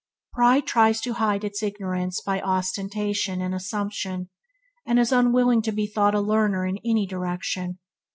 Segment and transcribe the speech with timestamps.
[0.33, 4.29] Pride tries to hide its ignorance by ostentation and assumption,
[4.83, 7.77] and is unwilling to be thought a learner in any direction.